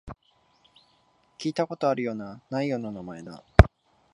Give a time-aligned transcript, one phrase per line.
[1.37, 3.43] 聞いたことあるような、ないような名前だ